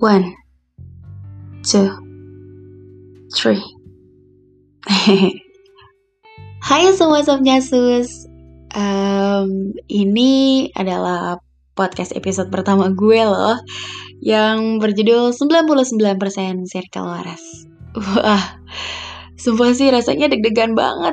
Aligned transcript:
One, 0.00 0.32
two, 1.60 1.92
three. 3.36 3.60
Hai 6.64 6.88
semua 6.96 7.20
sob 7.20 7.44
nyasus. 7.44 8.24
Um, 8.72 9.76
ini 9.92 10.72
adalah 10.72 11.36
podcast 11.76 12.16
episode 12.16 12.48
pertama 12.48 12.88
gue 12.96 13.28
loh 13.28 13.60
yang 14.24 14.80
berjudul 14.80 15.36
99% 15.36 15.76
Circle 16.64 17.04
Waras. 17.04 17.68
Wah, 17.92 18.56
sumpah 19.36 19.76
sih 19.76 19.92
rasanya 19.92 20.32
deg-degan 20.32 20.72
banget. 20.72 21.12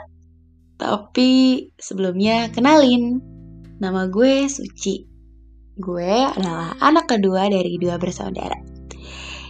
Tapi 0.80 1.31
sebelumnya 1.76 2.55
kenalin, 2.55 3.20
nama 3.84 4.08
gue 4.08 4.48
Suci. 4.48 5.04
Gue 5.76 6.23
adalah 6.23 6.72
anak 6.80 7.12
kedua 7.12 7.52
dari 7.52 7.76
dua 7.76 7.99
bersaudara 7.99 8.77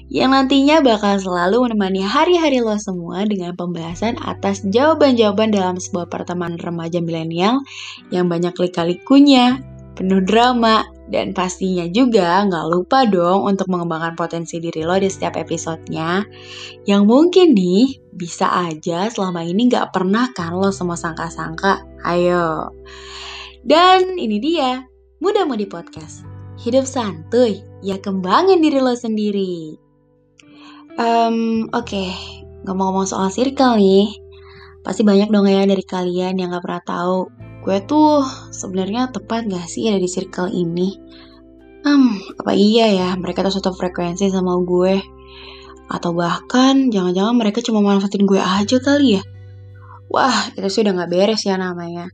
yang 0.08 0.32
nantinya 0.32 0.80
bakal 0.80 1.20
selalu 1.20 1.68
menemani 1.68 2.00
hari-hari 2.00 2.64
lo 2.64 2.80
semua 2.80 3.28
dengan 3.28 3.60
pembahasan 3.60 4.16
atas 4.24 4.64
jawaban-jawaban 4.64 5.52
dalam 5.52 5.76
sebuah 5.76 6.08
pertemanan 6.08 6.56
remaja 6.56 7.04
milenial 7.04 7.60
yang 8.08 8.32
banyak 8.32 8.56
lika-likunya, 8.56 9.60
penuh 10.00 10.24
drama, 10.24 10.88
dan 11.12 11.32
pastinya 11.32 11.88
juga 11.92 12.44
nggak 12.48 12.66
lupa 12.72 13.04
dong 13.08 13.48
untuk 13.48 13.68
mengembangkan 13.68 14.16
potensi 14.16 14.60
diri 14.60 14.84
lo 14.88 14.96
di 14.96 15.12
setiap 15.12 15.40
episodenya. 15.40 16.24
Yang 16.88 17.04
mungkin 17.04 17.56
nih, 17.56 18.00
bisa 18.16 18.48
aja 18.48 19.12
selama 19.12 19.44
ini 19.44 19.68
nggak 19.68 19.92
pernah 19.92 20.32
kan 20.32 20.56
lo 20.56 20.72
semua 20.72 20.96
sangka-sangka. 20.96 21.84
Ayo. 22.08 22.72
Dan 23.68 24.16
ini 24.16 24.40
dia, 24.40 24.88
Mudah 25.20 25.44
Mudi 25.44 25.68
Podcast. 25.68 26.24
Hidup 26.64 26.88
santuy, 26.88 27.60
ya 27.84 28.00
kembangin 28.00 28.64
diri 28.64 28.80
lo 28.80 28.96
sendiri. 28.96 29.87
Um, 30.98 31.70
Oke, 31.78 31.94
okay. 31.94 32.10
ngomong-ngomong 32.66 33.06
soal 33.06 33.30
circle 33.30 33.78
nih, 33.78 34.18
pasti 34.82 35.06
banyak 35.06 35.30
dong 35.30 35.46
ya 35.46 35.62
dari 35.70 35.86
kalian 35.86 36.42
yang 36.42 36.50
gak 36.50 36.66
pernah 36.66 36.82
tahu 36.82 37.18
gue 37.62 37.78
tuh 37.86 38.26
sebenarnya 38.50 39.14
tepat 39.14 39.46
gak 39.46 39.70
sih 39.70 39.86
ada 39.94 40.02
di 40.02 40.10
circle 40.10 40.50
ini? 40.50 40.98
Hmm, 41.86 42.18
apa 42.42 42.58
iya 42.58 42.90
ya 42.90 43.10
mereka 43.14 43.46
tuh 43.46 43.62
satu 43.62 43.78
frekuensi 43.78 44.34
sama 44.34 44.58
gue? 44.66 44.98
Atau 45.86 46.18
bahkan 46.18 46.90
jangan-jangan 46.90 47.36
mereka 47.38 47.62
cuma 47.62 47.86
manfaatin 47.86 48.26
gue 48.26 48.42
aja 48.42 48.78
kali 48.82 49.22
ya? 49.22 49.24
Wah, 50.10 50.50
itu 50.58 50.66
sih 50.66 50.82
udah 50.82 51.06
gak 51.06 51.12
beres 51.14 51.46
ya 51.46 51.62
namanya. 51.62 52.10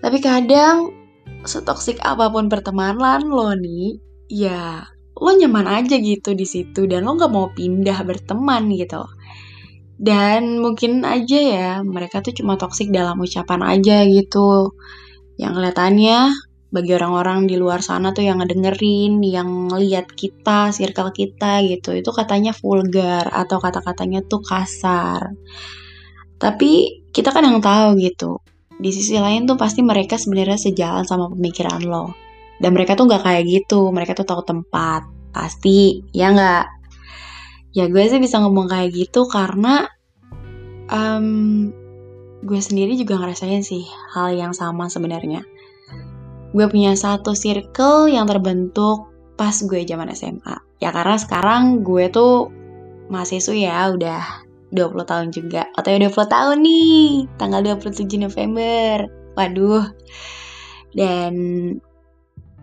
Tapi 0.00 0.16
kadang 0.24 0.96
setoksik 1.44 2.00
apa 2.00 2.32
pun 2.32 2.48
pertemanan 2.48 3.28
lo 3.28 3.52
nih, 3.52 4.00
ya 4.32 4.96
lo 5.18 5.30
nyaman 5.34 5.66
aja 5.66 5.98
gitu 5.98 6.32
di 6.32 6.46
situ 6.46 6.86
dan 6.86 7.04
lo 7.06 7.18
nggak 7.18 7.32
mau 7.32 7.50
pindah 7.52 7.98
berteman 8.06 8.70
gitu 8.74 9.02
dan 9.98 10.62
mungkin 10.62 11.02
aja 11.02 11.38
ya 11.38 11.70
mereka 11.82 12.22
tuh 12.22 12.30
cuma 12.30 12.54
toksik 12.54 12.94
dalam 12.94 13.18
ucapan 13.18 13.60
aja 13.66 14.06
gitu 14.06 14.78
yang 15.38 15.58
kelihatannya 15.58 16.34
bagi 16.68 16.92
orang-orang 16.92 17.48
di 17.48 17.56
luar 17.56 17.80
sana 17.80 18.12
tuh 18.12 18.28
yang 18.28 18.44
ngedengerin, 18.44 19.24
yang 19.24 19.72
lihat 19.72 20.12
kita, 20.12 20.68
circle 20.68 21.16
kita 21.16 21.64
gitu, 21.64 21.96
itu 21.96 22.10
katanya 22.12 22.52
vulgar 22.52 23.24
atau 23.32 23.56
kata-katanya 23.56 24.20
tuh 24.28 24.44
kasar. 24.44 25.32
Tapi 26.36 27.02
kita 27.08 27.32
kan 27.32 27.48
yang 27.48 27.64
tahu 27.64 27.96
gitu. 27.96 28.44
Di 28.76 28.92
sisi 28.92 29.16
lain 29.16 29.48
tuh 29.48 29.56
pasti 29.56 29.80
mereka 29.80 30.20
sebenarnya 30.20 30.60
sejalan 30.60 31.08
sama 31.08 31.32
pemikiran 31.32 31.82
lo. 31.88 32.12
Dan 32.58 32.74
mereka 32.74 32.98
tuh 32.98 33.06
nggak 33.06 33.22
kayak 33.22 33.44
gitu, 33.46 33.90
mereka 33.94 34.18
tuh 34.18 34.26
tahu 34.26 34.42
tempat, 34.42 35.06
pasti, 35.30 36.02
ya 36.10 36.34
nggak? 36.34 36.66
Ya 37.76 37.86
gue 37.86 38.02
sih 38.10 38.18
bisa 38.18 38.42
ngomong 38.42 38.66
kayak 38.66 38.90
gitu 38.90 39.30
karena 39.30 39.86
um, 40.90 41.70
gue 42.42 42.60
sendiri 42.60 42.98
juga 42.98 43.18
ngerasain 43.18 43.62
sih 43.62 43.86
hal 44.14 44.34
yang 44.34 44.50
sama 44.50 44.90
sebenarnya. 44.90 45.46
Gue 46.50 46.66
punya 46.66 46.96
satu 46.96 47.36
circle 47.36 48.10
yang 48.10 48.26
terbentuk 48.26 49.06
pas 49.38 49.54
gue 49.54 49.86
zaman 49.86 50.10
SMA. 50.16 50.56
Ya 50.82 50.90
karena 50.90 51.14
sekarang 51.20 51.86
gue 51.86 52.10
tuh 52.10 52.50
mahasiswa 53.12 53.54
ya 53.54 53.94
udah 53.94 54.48
20 54.72 55.04
tahun 55.08 55.28
juga. 55.32 55.68
Atau 55.76 55.96
ya 55.96 56.08
20 56.08 56.34
tahun 56.34 56.58
nih, 56.64 57.04
tanggal 57.40 57.60
27 57.64 58.04
November. 58.20 59.08
Waduh. 59.36 59.86
Dan 60.92 61.32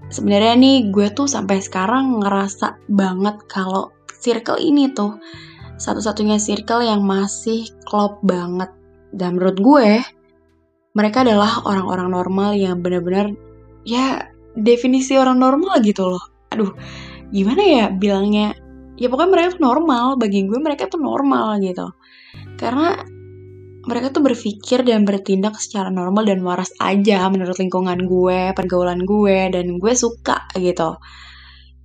sebenarnya 0.10 0.54
nih 0.58 0.78
gue 0.94 1.08
tuh 1.14 1.26
sampai 1.30 1.62
sekarang 1.62 2.22
ngerasa 2.22 2.78
banget 2.90 3.42
kalau 3.50 3.94
circle 4.22 4.58
ini 4.58 4.90
tuh 4.94 5.18
satu-satunya 5.76 6.40
circle 6.40 6.82
yang 6.82 7.04
masih 7.04 7.68
klop 7.86 8.20
banget. 8.24 8.72
Dan 9.16 9.40
menurut 9.40 9.60
gue, 9.60 9.90
mereka 10.96 11.24
adalah 11.24 11.64
orang-orang 11.68 12.10
normal 12.12 12.50
yang 12.56 12.80
benar-benar 12.80 13.32
ya 13.84 14.32
definisi 14.56 15.20
orang 15.20 15.40
normal 15.40 15.80
gitu 15.84 16.16
loh. 16.16 16.24
Aduh, 16.52 16.72
gimana 17.32 17.64
ya 17.64 17.86
bilangnya? 17.92 18.56
Ya 18.96 19.12
pokoknya 19.12 19.32
mereka 19.32 19.60
normal, 19.60 20.16
bagi 20.16 20.48
gue 20.48 20.60
mereka 20.60 20.88
tuh 20.88 21.04
normal 21.04 21.60
gitu. 21.60 21.92
Karena 22.56 22.96
mereka 23.86 24.10
tuh 24.10 24.26
berpikir 24.26 24.82
dan 24.82 25.06
bertindak 25.06 25.58
secara 25.62 25.94
normal 25.94 26.26
dan 26.26 26.42
waras 26.42 26.74
aja 26.82 27.30
menurut 27.30 27.58
lingkungan 27.58 28.06
gue, 28.06 28.52
pergaulan 28.58 29.06
gue, 29.06 29.54
dan 29.54 29.78
gue 29.78 29.94
suka 29.94 30.50
gitu. 30.58 30.98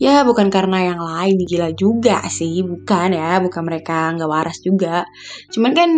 Ya 0.00 0.25
bukan 0.25 0.49
karena 0.49 0.97
yang 0.97 1.00
lain 1.05 1.37
gila 1.44 1.77
juga 1.77 2.25
sih, 2.33 2.65
bukan 2.65 3.12
ya, 3.12 3.37
bukan 3.44 3.62
mereka 3.69 4.09
nggak 4.16 4.31
waras 4.33 4.59
juga. 4.65 5.05
Cuman 5.53 5.72
kan 5.77 5.91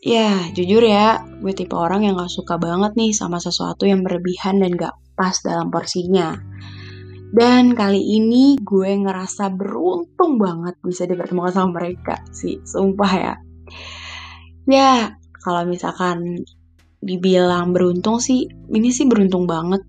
ya 0.00 0.48
jujur 0.54 0.80
ya, 0.86 1.20
gue 1.42 1.52
tipe 1.52 1.76
orang 1.76 2.08
yang 2.08 2.16
gak 2.16 2.32
suka 2.32 2.56
banget 2.56 2.96
nih 2.96 3.12
sama 3.12 3.36
sesuatu 3.36 3.84
yang 3.84 4.00
berlebihan 4.00 4.62
dan 4.62 4.72
gak 4.78 4.94
pas 5.12 5.36
dalam 5.44 5.68
porsinya. 5.68 6.38
Dan 7.30 7.78
kali 7.78 8.00
ini 8.00 8.58
gue 8.58 8.90
ngerasa 8.90 9.54
beruntung 9.54 10.40
banget 10.40 10.74
bisa 10.82 11.06
dipertemukan 11.06 11.54
sama 11.54 11.70
mereka 11.78 12.18
sih, 12.34 12.58
sumpah 12.64 13.12
ya. 13.14 13.34
Ya, 14.66 15.19
kalau 15.40 15.64
misalkan 15.66 16.44
dibilang 17.00 17.72
beruntung 17.72 18.20
sih 18.20 18.44
ini 18.68 18.92
sih 18.92 19.08
beruntung 19.08 19.48
banget 19.48 19.80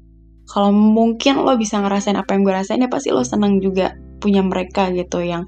kalau 0.47 0.71
mungkin 0.71 1.43
lo 1.43 1.55
bisa 1.55 1.79
ngerasain 1.79 2.15
apa 2.19 2.35
yang 2.35 2.43
gue 2.43 2.55
rasain 2.55 2.83
ya 2.83 2.91
pasti 2.91 3.11
lo 3.11 3.23
seneng 3.23 3.63
juga 3.63 3.95
punya 4.19 4.43
mereka 4.43 4.91
gitu 4.91 5.23
yang 5.23 5.47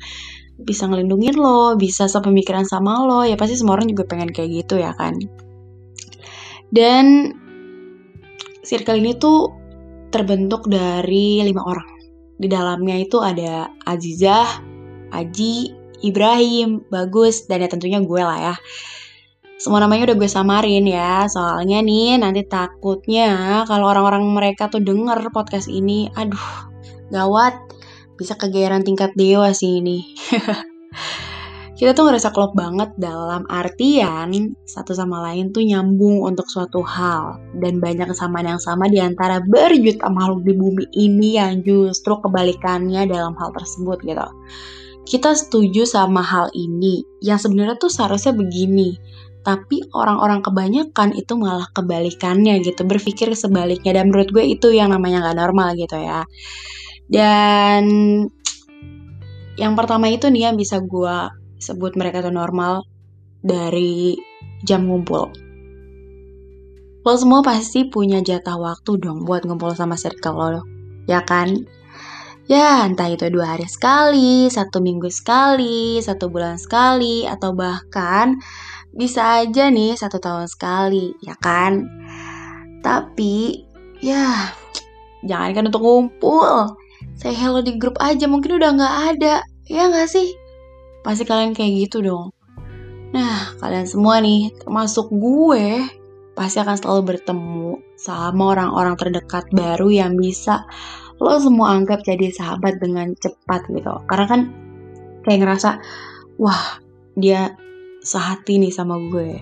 bisa 0.64 0.88
ngelindungin 0.88 1.36
lo, 1.36 1.75
bisa 1.75 2.08
sepemikiran 2.08 2.64
sama 2.64 3.03
lo, 3.03 3.25
ya 3.28 3.36
pasti 3.36 3.59
semua 3.59 3.78
orang 3.78 3.90
juga 3.90 4.08
pengen 4.08 4.31
kayak 4.31 4.64
gitu 4.64 4.80
ya 4.80 4.96
kan. 4.96 5.18
Dan 6.74 7.35
circle 8.64 8.97
ini 8.97 9.18
tuh 9.20 9.52
terbentuk 10.09 10.66
dari 10.72 11.41
lima 11.41 11.62
orang. 11.66 11.90
Di 12.38 12.47
dalamnya 12.50 12.97
itu 12.97 13.22
ada 13.22 13.70
Azizah, 13.85 14.62
Aji, 15.14 15.74
Ibrahim, 16.02 16.81
Bagus, 16.90 17.46
dan 17.46 17.62
ya 17.62 17.70
tentunya 17.70 18.02
gue 18.02 18.22
lah 18.22 18.53
ya. 18.53 18.56
Semua 19.63 19.79
namanya 19.79 20.12
udah 20.12 20.18
gue 20.19 20.28
samarin 20.28 20.84
ya, 20.84 21.24
soalnya 21.31 21.79
nih 21.79 22.19
nanti 22.19 22.44
takutnya 22.44 23.63
kalau 23.63 23.96
orang-orang 23.96 24.28
mereka 24.28 24.68
tuh 24.68 24.84
denger 24.84 25.31
podcast 25.31 25.72
ini, 25.72 26.12
aduh, 26.19 26.68
gawat, 27.07 27.56
bisa 28.19 28.35
kegeeran 28.35 28.84
tingkat 28.84 29.16
dewa 29.16 29.56
sih 29.56 29.79
ini. 29.79 30.03
Kita 31.79 31.96
tuh 31.96 32.12
ngerasa 32.12 32.35
klop 32.35 32.52
banget 32.59 32.91
dalam 33.00 33.47
artian 33.47 34.35
satu 34.68 34.91
sama 34.91 35.31
lain 35.31 35.56
tuh 35.56 35.63
nyambung 35.63 36.28
untuk 36.28 36.52
suatu 36.52 36.84
hal. 36.84 37.40
Dan 37.55 37.79
banyak 37.79 38.11
kesamaan 38.11 38.52
yang 38.52 38.59
sama 38.59 38.91
di 38.91 38.99
antara 38.99 39.40
berjuta 39.40 40.11
makhluk 40.11 40.43
di 40.43 40.53
bumi 40.59 40.85
ini 40.91 41.40
yang 41.40 41.64
justru 41.64 42.20
kebalikannya 42.20 43.08
dalam 43.08 43.32
hal 43.40 43.55
tersebut 43.55 44.03
gitu. 44.03 44.28
Kita 45.08 45.32
setuju 45.35 45.88
sama 45.88 46.20
hal 46.20 46.52
ini. 46.52 47.08
Yang 47.23 47.47
sebenarnya 47.47 47.79
tuh 47.79 47.91
seharusnya 47.91 48.35
begini 48.35 48.99
tapi 49.43 49.84
orang-orang 49.91 50.40
kebanyakan 50.40 51.11
itu 51.13 51.35
malah 51.35 51.67
kebalikannya 51.75 52.63
gitu 52.63 52.87
berpikir 52.87 53.35
sebaliknya. 53.35 53.91
Dan 53.99 54.09
menurut 54.09 54.31
gue 54.31 54.45
itu 54.47 54.72
yang 54.72 54.95
namanya 54.95 55.29
nggak 55.29 55.37
normal 55.37 55.75
gitu 55.75 55.99
ya. 55.99 56.23
Dan 57.11 57.84
yang 59.59 59.73
pertama 59.75 60.09
itu 60.09 60.31
nih 60.31 60.49
yang 60.51 60.55
bisa 60.55 60.79
gue 60.79 61.17
sebut 61.59 61.93
mereka 61.99 62.23
tuh 62.23 62.34
normal 62.34 62.87
dari 63.43 64.16
jam 64.63 64.87
ngumpul. 64.87 65.29
Lo 67.03 67.13
semua 67.19 67.43
pasti 67.43 67.91
punya 67.91 68.23
jatah 68.23 68.55
waktu 68.55 68.95
dong 68.95 69.28
buat 69.28 69.43
ngumpul 69.43 69.75
sama 69.75 69.99
circle 69.99 70.40
lo 70.40 70.63
ya 71.07 71.23
kan? 71.23 71.67
Ya, 72.43 72.84
entah 72.84 73.07
itu 73.07 73.31
dua 73.31 73.55
hari 73.55 73.63
sekali, 73.72 74.51
satu 74.51 74.84
minggu 74.84 75.07
sekali, 75.07 76.03
satu 76.03 76.28
bulan 76.28 76.59
sekali, 76.59 77.23
atau 77.23 77.55
bahkan 77.55 78.35
bisa 78.93 79.41
aja 79.41 79.73
nih 79.73 79.97
satu 79.97 80.22
tahun 80.22 80.45
sekali, 80.45 81.17
ya 81.25 81.34
kan? 81.41 81.90
Tapi 82.85 83.66
ya 83.99 84.53
jangan 85.25 85.51
kan 85.57 85.63
untuk 85.69 85.84
ngumpul. 85.84 86.78
Saya 87.17 87.35
hello 87.35 87.59
di 87.59 87.75
grup 87.75 87.97
aja 87.99 88.29
mungkin 88.29 88.61
udah 88.61 88.69
nggak 88.78 88.95
ada. 89.17 89.35
Ya 89.67 89.90
nggak 89.90 90.09
sih? 90.09 90.34
Pasti 91.01 91.25
kalian 91.25 91.57
kayak 91.57 91.90
gitu 91.90 92.05
dong. 92.05 92.31
Nah, 93.13 93.53
kalian 93.61 93.85
semua 93.85 94.17
nih, 94.23 94.49
termasuk 94.57 95.13
gue, 95.13 95.85
pasti 96.34 96.57
akan 96.57 96.73
selalu 96.73 97.13
bertemu 97.13 97.78
sama 97.93 98.57
orang-orang 98.57 98.97
terdekat 98.97 99.45
baru 99.53 99.93
yang 99.93 100.17
bisa 100.17 100.66
lo 101.22 101.37
semua 101.37 101.78
anggap 101.78 102.01
jadi 102.01 102.34
sahabat 102.34 102.81
dengan 102.81 103.13
cepat 103.22 103.69
gitu. 103.69 103.93
Karena 104.09 104.25
kan 104.25 104.41
kayak 105.23 105.40
ngerasa, 105.45 105.69
wah 106.41 106.81
dia 107.13 107.53
sehati 108.03 108.59
nih 108.59 108.70
sama 108.70 109.00
gue. 109.09 109.40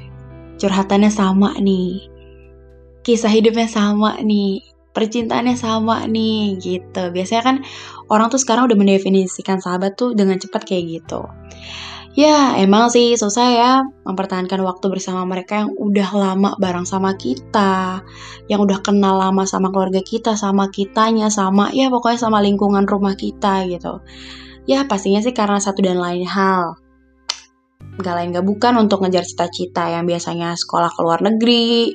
Curhatannya 0.62 1.12
sama 1.12 1.58
nih. 1.58 2.08
Kisah 3.02 3.34
hidupnya 3.34 3.66
sama 3.66 4.22
nih 4.22 4.62
percintaannya 4.92 5.56
sama 5.58 6.06
nih 6.08 6.60
gitu. 6.62 7.04
Biasanya 7.12 7.44
kan 7.44 7.56
orang 8.12 8.30
tuh 8.30 8.40
sekarang 8.40 8.70
udah 8.70 8.78
mendefinisikan 8.78 9.58
sahabat 9.58 9.98
tuh 9.98 10.14
dengan 10.14 10.38
cepat 10.38 10.68
kayak 10.68 11.02
gitu. 11.02 11.26
Ya 12.12 12.60
emang 12.60 12.92
sih 12.92 13.16
susah 13.16 13.48
ya 13.56 13.72
mempertahankan 14.04 14.60
waktu 14.68 14.92
bersama 14.92 15.24
mereka 15.24 15.64
yang 15.64 15.72
udah 15.80 16.10
lama 16.12 16.50
bareng 16.60 16.84
sama 16.84 17.16
kita, 17.16 18.04
yang 18.52 18.60
udah 18.60 18.84
kenal 18.84 19.16
lama 19.16 19.48
sama 19.48 19.72
keluarga 19.72 20.04
kita, 20.04 20.36
sama 20.36 20.68
kitanya, 20.68 21.32
sama 21.32 21.72
ya 21.72 21.88
pokoknya 21.88 22.20
sama 22.20 22.44
lingkungan 22.44 22.84
rumah 22.84 23.16
kita 23.16 23.64
gitu. 23.72 24.04
Ya 24.68 24.84
pastinya 24.92 25.24
sih 25.24 25.32
karena 25.32 25.64
satu 25.64 25.80
dan 25.80 26.04
lain 26.04 26.28
hal. 26.28 26.76
Gak 28.00 28.16
lain 28.16 28.32
gak 28.32 28.48
bukan 28.48 28.74
untuk 28.80 29.04
ngejar 29.04 29.28
cita-cita 29.28 29.92
yang 29.92 30.08
biasanya 30.08 30.56
sekolah 30.56 30.90
ke 30.94 31.00
luar 31.04 31.20
negeri, 31.20 31.92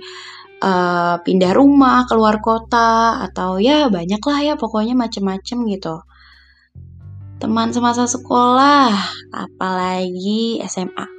uh, 0.60 1.16
pindah 1.20 1.52
rumah 1.56 2.04
keluar 2.08 2.40
kota 2.40 3.20
atau 3.28 3.56
ya 3.60 3.88
banyak 3.88 4.20
lah 4.20 4.38
ya 4.42 4.54
pokoknya 4.60 4.92
macem-macem 4.96 5.64
gitu. 5.72 6.04
Teman 7.36 7.72
semasa 7.72 8.08
sekolah 8.08 8.92
apalagi 9.32 10.60
SMA 10.64 11.16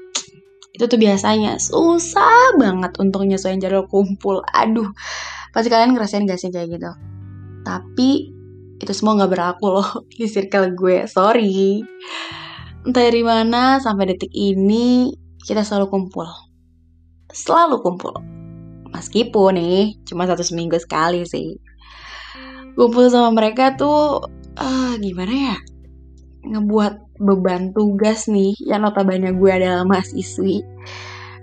itu 0.78 0.86
tuh 0.86 1.02
biasanya 1.02 1.58
susah 1.58 2.54
banget 2.62 2.94
untuk 3.02 3.26
nyesuaiin 3.26 3.58
jadwal 3.58 3.90
kumpul. 3.90 4.46
Aduh 4.46 4.94
pasti 5.50 5.74
kalian 5.74 5.98
ngerasain 5.98 6.26
gak 6.30 6.38
sih 6.38 6.54
kayak 6.54 6.78
gitu? 6.78 6.92
Tapi 7.66 8.10
itu 8.78 8.94
semua 8.94 9.18
nggak 9.18 9.32
berlaku 9.34 9.66
loh 9.74 9.90
di 10.14 10.30
circle 10.30 10.78
gue. 10.78 11.10
Sorry 11.10 11.82
entah 12.88 13.04
dari 13.04 13.22
mana 13.22 13.84
sampai 13.84 14.16
detik 14.16 14.32
ini 14.32 15.12
kita 15.44 15.68
selalu 15.68 15.92
kumpul 15.92 16.28
selalu 17.36 17.84
kumpul 17.84 18.16
Meskipun 18.98 19.60
nih, 19.60 20.00
cuma 20.08 20.26
satu 20.26 20.44
seminggu 20.44 20.80
sekali 20.80 21.22
sih. 21.28 21.60
Kumpul 22.78 23.14
sama 23.14 23.34
mereka 23.34 23.78
tuh, 23.78 24.26
uh, 24.58 24.94
gimana 24.98 25.34
ya? 25.34 25.58
Ngebuat 26.48 27.22
beban 27.22 27.78
tugas 27.78 28.26
nih, 28.26 28.58
yang 28.64 28.86
notabene 28.86 29.36
gue 29.36 29.52
adalah 29.52 29.84
mahasiswi, 29.84 30.64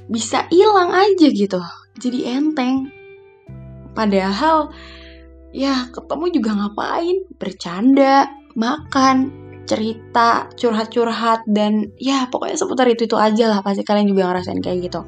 bisa 0.09 0.47
hilang 0.49 0.95
aja 0.95 1.27
gitu. 1.31 1.61
Jadi 2.01 2.27
enteng. 2.27 2.89
Padahal, 3.93 4.75
ya 5.55 5.91
ketemu 5.95 6.25
juga 6.35 6.51
ngapain? 6.59 7.23
Bercanda, 7.39 8.31
makan, 8.59 9.31
cerita, 9.65 10.49
curhat-curhat, 10.57 11.45
dan 11.49 11.93
ya 11.97 12.29
pokoknya 12.29 12.57
seputar 12.57 12.87
itu-itu 12.89 13.17
aja 13.17 13.51
lah. 13.51 13.61
Pasti 13.65 13.83
kalian 13.85 14.09
juga 14.09 14.31
ngerasain 14.31 14.61
kayak 14.61 14.79
gitu. 14.89 15.01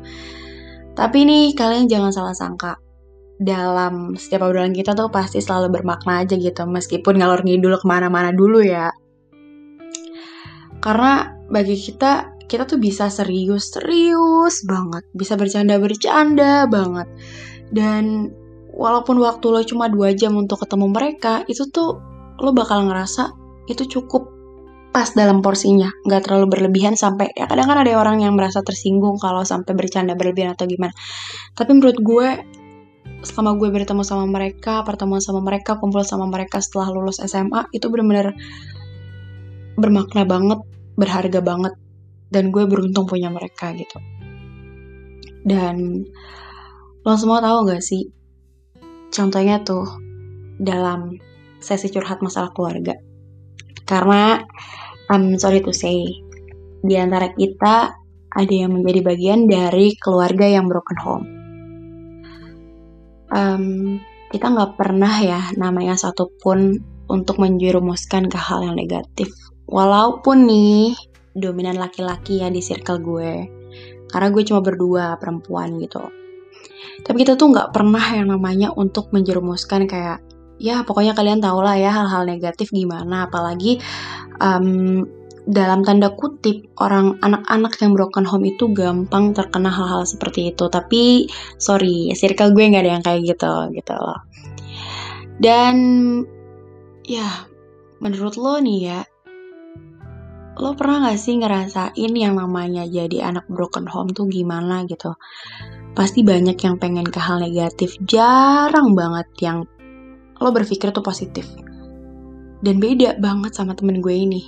Tapi 0.96 1.18
nih 1.28 1.52
kalian 1.52 1.86
jangan 1.86 2.12
salah 2.12 2.34
sangka. 2.36 2.80
Dalam 3.36 4.16
setiap 4.16 4.48
obrolan 4.48 4.72
kita 4.72 4.96
tuh 4.96 5.12
pasti 5.12 5.44
selalu 5.44 5.80
bermakna 5.80 6.24
aja 6.24 6.40
gitu. 6.40 6.64
Meskipun 6.64 7.20
ngalor 7.20 7.44
ngidul 7.44 7.76
ke 7.76 7.86
mana-mana 7.86 8.32
dulu 8.32 8.64
ya. 8.64 8.88
Karena 10.80 11.36
bagi 11.52 11.76
kita, 11.76 12.40
kita 12.48 12.64
tuh 12.64 12.80
bisa 12.80 13.12
serius-serius 13.12 14.64
banget. 14.64 15.04
Bisa 15.12 15.36
bercanda-bercanda 15.36 16.64
banget. 16.72 17.08
Dan 17.68 18.32
walaupun 18.72 19.20
waktu 19.20 19.46
lo 19.52 19.60
cuma 19.68 19.92
dua 19.92 20.16
jam 20.16 20.32
untuk 20.36 20.64
ketemu 20.64 20.86
mereka, 20.88 21.44
itu 21.44 21.68
tuh 21.68 22.00
lo 22.40 22.50
bakal 22.52 22.88
ngerasa 22.88 23.32
itu 23.66 23.84
cukup 23.88 24.35
pas 24.96 25.12
dalam 25.12 25.44
porsinya, 25.44 25.92
nggak 26.08 26.24
terlalu 26.24 26.56
berlebihan 26.56 26.96
sampai 26.96 27.28
ya 27.36 27.44
kadang 27.44 27.68
kan 27.68 27.84
ada 27.84 28.00
orang 28.00 28.24
yang 28.24 28.32
merasa 28.32 28.64
tersinggung 28.64 29.20
kalau 29.20 29.44
sampai 29.44 29.76
bercanda 29.76 30.16
berlebihan 30.16 30.56
atau 30.56 30.64
gimana. 30.64 30.96
Tapi 31.52 31.76
menurut 31.76 32.00
gue 32.00 32.28
selama 33.20 33.60
gue 33.60 33.68
bertemu 33.76 34.00
sama 34.08 34.24
mereka, 34.24 34.80
pertemuan 34.88 35.20
sama 35.20 35.44
mereka, 35.44 35.76
kumpul 35.76 36.00
sama 36.00 36.24
mereka 36.32 36.64
setelah 36.64 36.96
lulus 36.96 37.20
SMA 37.20 37.68
itu 37.76 37.92
benar-benar 37.92 38.32
bermakna 39.76 40.24
banget, 40.24 40.64
berharga 40.96 41.44
banget 41.44 41.76
dan 42.32 42.48
gue 42.48 42.64
beruntung 42.64 43.04
punya 43.04 43.28
mereka 43.28 43.76
gitu. 43.76 44.00
Dan 45.44 46.08
lo 47.04 47.14
semua 47.20 47.44
tahu 47.44 47.68
gak 47.68 47.84
sih 47.84 48.08
contohnya 49.12 49.60
tuh 49.60 49.84
dalam 50.56 51.20
sesi 51.60 51.92
curhat 51.92 52.24
masalah 52.24 52.48
keluarga. 52.56 52.96
Karena 53.86 54.42
I'm 55.06 55.38
sorry 55.38 55.62
to 55.62 55.70
say, 55.70 56.10
di 56.82 56.94
antara 56.98 57.30
kita 57.30 57.94
ada 58.36 58.52
yang 58.52 58.74
menjadi 58.74 59.00
bagian 59.06 59.46
dari 59.46 59.94
keluarga 59.96 60.44
yang 60.50 60.66
broken 60.66 60.98
home. 61.00 61.26
Um, 63.30 63.64
kita 64.30 64.50
nggak 64.50 64.74
pernah 64.74 65.14
ya 65.22 65.40
namanya 65.54 65.94
satupun 65.94 66.82
untuk 67.06 67.38
menjerumuskan 67.38 68.26
ke 68.26 68.38
hal 68.38 68.66
yang 68.66 68.74
negatif. 68.74 69.30
Walaupun 69.66 70.46
nih 70.46 70.94
dominan 71.34 71.78
laki-laki 71.78 72.42
ya 72.42 72.50
di 72.50 72.62
circle 72.62 73.02
gue, 73.02 73.32
karena 74.10 74.28
gue 74.30 74.42
cuma 74.46 74.60
berdua 74.62 75.18
perempuan 75.18 75.78
gitu. 75.78 76.02
Tapi 77.02 77.16
kita 77.22 77.38
tuh 77.38 77.54
nggak 77.54 77.70
pernah 77.70 78.02
yang 78.14 78.30
namanya 78.34 78.74
untuk 78.74 79.10
menjerumuskan 79.14 79.86
kayak 79.86 80.18
ya 80.56 80.82
pokoknya 80.84 81.12
kalian 81.12 81.40
tau 81.40 81.60
lah 81.60 81.76
ya 81.76 81.92
hal-hal 81.92 82.24
negatif 82.24 82.72
gimana. 82.72 83.28
Apalagi 83.28 83.80
um, 84.40 85.04
dalam 85.46 85.86
tanda 85.86 86.10
kutip 86.10 86.66
orang 86.82 87.22
anak-anak 87.22 87.78
yang 87.78 87.94
broken 87.94 88.26
home 88.26 88.50
itu 88.50 88.66
gampang 88.74 89.30
terkena 89.30 89.70
hal-hal 89.70 90.02
seperti 90.02 90.50
itu. 90.50 90.66
Tapi 90.66 91.30
sorry 91.56 92.10
circle 92.18 92.50
gue 92.50 92.64
nggak 92.66 92.82
ada 92.82 92.92
yang 92.98 93.04
kayak 93.04 93.22
gitu 93.36 93.52
gitu 93.72 93.94
loh. 93.94 94.20
Dan 95.36 95.76
ya 97.06 97.46
menurut 98.02 98.34
lo 98.34 98.58
nih 98.58 98.80
ya 98.82 99.00
lo 100.56 100.72
pernah 100.72 101.12
gak 101.12 101.20
sih 101.20 101.36
ngerasain 101.36 102.12
yang 102.16 102.40
namanya 102.40 102.88
jadi 102.88 103.28
anak 103.28 103.44
broken 103.44 103.84
home 103.84 104.16
tuh 104.16 104.24
gimana 104.24 104.88
gitu? 104.88 105.12
Pasti 105.92 106.24
banyak 106.24 106.56
yang 106.56 106.80
pengen 106.80 107.04
ke 107.04 107.20
hal 107.20 107.44
negatif. 107.44 108.00
Jarang 108.04 108.96
banget 108.96 109.28
yang 109.44 109.68
lo 110.40 110.50
berpikir 110.52 110.92
tuh 110.92 111.04
positif. 111.04 111.46
Dan 112.60 112.80
beda 112.80 113.20
banget 113.20 113.52
sama 113.52 113.76
temen 113.76 114.00
gue 114.00 114.14
ini. 114.16 114.42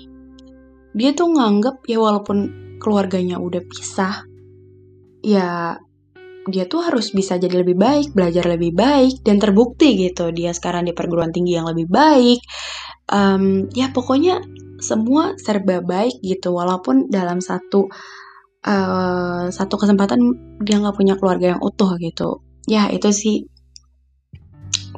Dia 0.97 1.12
tuh 1.12 1.28
nganggep 1.28 1.85
ya 1.85 2.00
walaupun 2.00 2.38
keluarganya 2.80 3.37
udah 3.37 3.62
pisah, 3.66 4.25
ya 5.21 5.76
dia 6.49 6.64
tuh 6.64 6.80
harus 6.80 7.12
bisa 7.12 7.37
jadi 7.37 7.61
lebih 7.61 7.76
baik, 7.76 8.16
belajar 8.16 8.49
lebih 8.49 8.73
baik, 8.73 9.21
dan 9.21 9.37
terbukti 9.37 10.00
gitu 10.00 10.33
dia 10.33 10.57
sekarang 10.57 10.88
di 10.88 10.97
perguruan 10.97 11.28
tinggi 11.28 11.61
yang 11.61 11.68
lebih 11.68 11.85
baik. 11.90 12.40
Um, 13.12 13.68
ya 13.76 13.92
pokoknya 13.92 14.40
semua 14.80 15.37
serba 15.37 15.85
baik 15.85 16.25
gitu, 16.25 16.57
walaupun 16.57 17.12
dalam 17.12 17.45
satu 17.45 17.92
uh, 18.64 19.45
satu 19.52 19.75
kesempatan 19.76 20.21
dia 20.64 20.80
nggak 20.80 20.97
punya 20.97 21.14
keluarga 21.21 21.57
yang 21.57 21.61
utuh 21.61 22.00
gitu. 22.00 22.40
Ya 22.64 22.88
itu 22.88 23.12
sih 23.12 23.45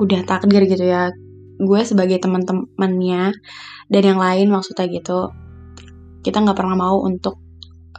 udah 0.01 0.25
takdir 0.25 0.65
gitu 0.65 0.85
ya. 0.89 1.13
Gue 1.61 1.85
sebagai 1.85 2.17
teman-temannya 2.17 3.37
dan 3.93 4.03
yang 4.03 4.17
lain 4.17 4.49
maksudnya 4.49 4.89
gitu 4.89 5.29
kita 6.21 6.41
nggak 6.41 6.57
pernah 6.57 6.77
mau 6.77 7.01
untuk 7.01 7.41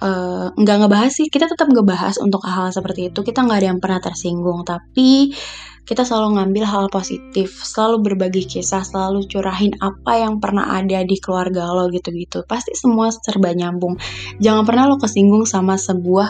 uh, 0.01 0.53
nggak 0.53 0.77
ngebahas 0.85 1.11
sih 1.13 1.27
kita 1.29 1.49
tetap 1.49 1.69
ngebahas 1.69 2.17
untuk 2.21 2.41
hal, 2.45 2.69
hal 2.69 2.73
seperti 2.73 3.13
itu. 3.13 3.21
Kita 3.21 3.45
nggak 3.45 3.59
ada 3.61 3.67
yang 3.73 3.79
pernah 3.81 3.99
tersinggung 4.01 4.65
tapi 4.65 5.33
kita 5.81 6.05
selalu 6.05 6.37
ngambil 6.37 6.63
hal 6.69 6.85
positif 6.93 7.57
selalu 7.65 8.13
berbagi 8.13 8.45
kisah 8.45 8.85
selalu 8.85 9.25
curahin 9.25 9.73
apa 9.81 10.21
yang 10.21 10.37
pernah 10.37 10.77
ada 10.77 11.01
di 11.01 11.17
keluarga 11.17 11.65
lo 11.73 11.89
gitu-gitu. 11.89 12.45
Pasti 12.45 12.77
semua 12.77 13.09
serba 13.09 13.53
nyambung. 13.53 13.97
Jangan 14.37 14.63
pernah 14.63 14.85
lo 14.89 15.01
kesinggung 15.01 15.49
sama 15.49 15.81
sebuah 15.81 16.29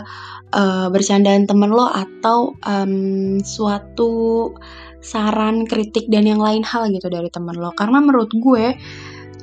uh, 0.55 0.87
bercandaan 0.87 1.45
temen 1.45 1.71
lo 1.71 1.87
atau 1.87 2.55
um, 2.63 3.37
suatu 3.43 4.55
saran, 5.01 5.65
kritik, 5.65 6.07
dan 6.07 6.29
yang 6.29 6.39
lain 6.39 6.61
hal 6.61 6.87
gitu 6.93 7.09
dari 7.09 7.27
temen 7.33 7.57
lo. 7.57 7.73
Karena 7.73 7.99
menurut 7.99 8.29
gue, 8.31 8.77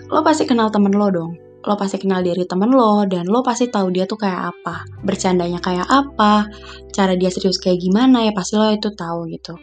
lo 0.08 0.20
pasti 0.22 0.46
kenal 0.46 0.70
temen 0.70 0.94
lo 0.94 1.10
dong. 1.10 1.32
Lo 1.66 1.74
pasti 1.74 1.98
kenal 1.98 2.22
diri 2.22 2.46
temen 2.46 2.70
lo, 2.70 3.04
dan 3.04 3.26
lo 3.26 3.42
pasti 3.42 3.66
tahu 3.68 3.90
dia 3.90 4.06
tuh 4.06 4.16
kayak 4.16 4.54
apa. 4.54 4.86
Bercandanya 5.02 5.58
kayak 5.58 5.90
apa, 5.90 6.46
cara 6.94 7.18
dia 7.18 7.28
serius 7.28 7.58
kayak 7.58 7.82
gimana, 7.82 8.24
ya 8.24 8.32
pasti 8.32 8.54
lo 8.54 8.70
itu 8.70 8.94
tahu 8.94 9.26
gitu. 9.28 9.58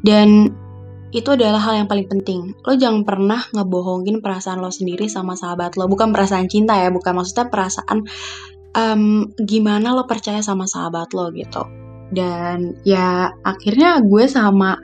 Dan 0.00 0.48
itu 1.08 1.28
adalah 1.32 1.60
hal 1.60 1.84
yang 1.84 1.88
paling 1.88 2.08
penting. 2.08 2.52
Lo 2.64 2.76
jangan 2.76 3.04
pernah 3.04 3.40
ngebohongin 3.52 4.20
perasaan 4.20 4.60
lo 4.60 4.68
sendiri 4.68 5.08
sama 5.08 5.36
sahabat 5.36 5.76
lo. 5.80 5.88
Bukan 5.88 6.12
perasaan 6.12 6.48
cinta 6.48 6.76
ya, 6.76 6.92
bukan 6.92 7.16
maksudnya 7.16 7.48
perasaan 7.48 8.04
um, 8.76 9.24
gimana 9.40 9.96
lo 9.96 10.04
percaya 10.04 10.44
sama 10.44 10.68
sahabat 10.68 11.12
lo 11.16 11.32
gitu. 11.32 11.64
Dan 12.08 12.76
ya 12.88 13.28
akhirnya 13.44 14.00
gue 14.00 14.24
sama 14.28 14.80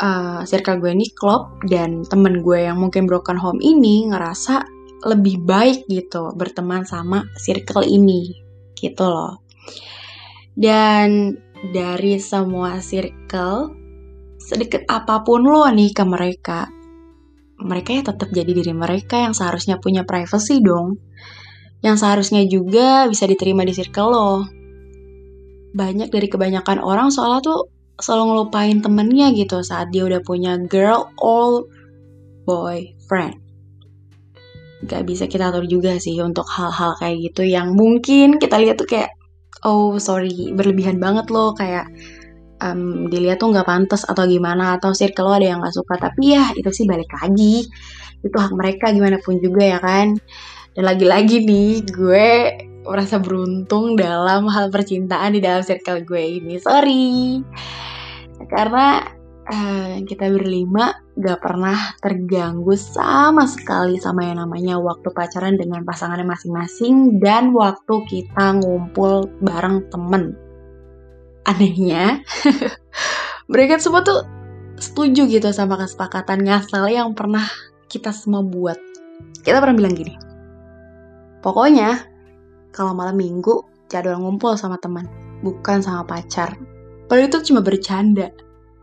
uh, 0.00 0.42
circle 0.48 0.80
gue 0.80 0.90
ini 0.96 1.06
klop 1.12 1.60
dan 1.68 2.02
temen 2.08 2.40
gue 2.40 2.66
yang 2.66 2.80
mungkin 2.80 3.04
broken 3.04 3.36
home 3.36 3.60
ini 3.60 4.08
ngerasa 4.08 4.64
lebih 5.04 5.40
baik 5.44 5.88
gitu 5.88 6.32
berteman 6.36 6.84
sama 6.84 7.24
circle 7.36 7.84
ini 7.84 8.36
gitu 8.76 9.04
loh. 9.04 9.44
Dan 10.56 11.36
dari 11.72 12.16
semua 12.20 12.80
circle 12.80 13.76
sedekat 14.40 14.88
apa 14.88 15.20
pun 15.20 15.44
lo 15.44 15.68
nih 15.68 15.92
ke 15.92 16.04
mereka, 16.04 16.68
mereka 17.60 17.92
ya 17.92 18.02
tetap 18.12 18.28
jadi 18.32 18.50
diri 18.50 18.72
mereka 18.72 19.20
yang 19.20 19.36
seharusnya 19.36 19.76
punya 19.80 20.04
privacy 20.08 20.60
dong. 20.64 21.00
Yang 21.80 21.96
seharusnya 22.04 22.42
juga 22.44 23.08
bisa 23.08 23.24
diterima 23.24 23.64
di 23.64 23.72
circle 23.72 24.08
lo. 24.12 24.32
Banyak 25.72 26.12
dari 26.12 26.28
kebanyakan 26.28 26.84
orang 26.84 27.08
soalnya 27.08 27.40
tuh 27.40 27.79
selalu 28.00 28.24
ngelupain 28.34 28.78
temennya 28.80 29.32
gitu 29.36 29.60
saat 29.64 29.92
dia 29.92 30.04
udah 30.04 30.20
punya 30.24 30.56
girl 30.68 31.12
or 31.20 31.68
boyfriend. 32.48 33.38
Gak 34.88 35.04
bisa 35.04 35.28
kita 35.28 35.52
atur 35.52 35.68
juga 35.68 36.00
sih 36.00 36.16
untuk 36.24 36.48
hal-hal 36.48 36.96
kayak 36.96 37.16
gitu 37.30 37.44
yang 37.44 37.76
mungkin 37.76 38.40
kita 38.40 38.56
lihat 38.56 38.80
tuh 38.80 38.88
kayak 38.88 39.12
oh 39.62 40.00
sorry 40.00 40.52
berlebihan 40.56 40.96
banget 40.96 41.28
loh. 41.28 41.52
Kayak 41.52 41.92
um, 42.64 43.08
dilihat 43.12 43.40
tuh 43.40 43.52
nggak 43.52 43.68
pantas 43.68 44.08
atau 44.08 44.24
gimana 44.24 44.80
atau 44.80 44.96
circle 44.96 45.28
lo 45.28 45.36
ada 45.36 45.46
yang 45.52 45.60
nggak 45.60 45.76
suka. 45.76 45.94
Tapi 46.00 46.24
ya 46.32 46.44
itu 46.56 46.70
sih 46.72 46.88
balik 46.88 47.12
lagi. 47.12 47.68
Itu 48.24 48.36
hak 48.36 48.52
mereka 48.56 48.92
gimana 48.92 49.20
pun 49.20 49.36
juga 49.40 49.62
ya 49.64 49.78
kan. 49.80 50.16
Dan 50.72 50.82
lagi-lagi 50.86 51.44
nih 51.44 51.84
gue 51.84 52.28
merasa 52.88 53.20
beruntung 53.20 54.00
dalam 54.00 54.48
hal 54.48 54.72
percintaan 54.72 55.36
di 55.36 55.40
dalam 55.44 55.60
circle 55.60 56.08
gue 56.08 56.40
ini. 56.40 56.56
Sorry 56.56 57.44
karena 58.50 59.06
uh, 59.46 60.02
kita 60.04 60.26
berlima 60.28 60.98
gak 61.16 61.40
pernah 61.40 61.94
terganggu 62.02 62.74
sama 62.74 63.46
sekali 63.46 63.96
sama 63.96 64.26
yang 64.26 64.42
namanya 64.42 64.76
waktu 64.76 65.08
pacaran 65.14 65.56
dengan 65.56 65.86
pasangannya 65.86 66.26
masing-masing 66.26 67.22
dan 67.22 67.54
waktu 67.54 67.94
kita 68.10 68.58
ngumpul 68.60 69.30
bareng 69.40 69.86
temen 69.88 70.34
anehnya 71.48 72.20
mereka 73.52 73.80
semua 73.80 74.04
tuh 74.04 74.22
setuju 74.80 75.28
gitu 75.28 75.52
sama 75.52 75.76
kesepakatan 75.76 76.40
ngasal 76.46 76.88
yang 76.88 77.12
pernah 77.12 77.44
kita 77.90 78.14
semua 78.14 78.40
buat. 78.40 78.80
Kita 79.44 79.60
pernah 79.60 79.76
bilang 79.76 79.94
gini, 79.98 80.14
pokoknya 81.44 82.06
kalau 82.72 82.96
malam 82.96 83.18
minggu 83.20 83.66
jadwal 83.92 84.22
ngumpul 84.22 84.56
sama 84.56 84.80
teman, 84.80 85.04
bukan 85.44 85.84
sama 85.84 86.06
pacar. 86.06 86.56
Padahal 87.10 87.26
itu 87.26 87.50
cuma 87.50 87.60
bercanda. 87.66 88.30